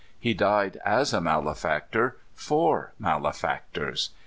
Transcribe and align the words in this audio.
He 0.19 0.33
died 0.33 0.79
as 0.83 1.13
a 1.13 1.21
malefactor, 1.21 2.17
for 2.33 2.93
malefactors. 2.97 4.09